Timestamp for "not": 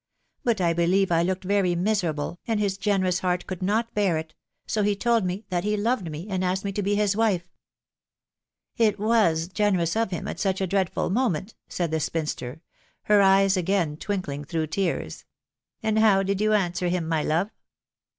3.61-3.93